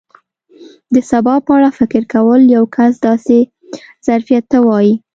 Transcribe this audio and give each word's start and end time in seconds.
د 0.93 0.95
سبا 1.11 1.35
په 1.45 1.51
اړه 1.57 1.69
فکر 1.79 2.01
کول 2.13 2.41
یو 2.55 2.65
کس 2.75 2.93
داسې 3.07 3.37
ظرفیت 4.07 4.45
ته 4.51 4.57
وایي. 4.67 4.93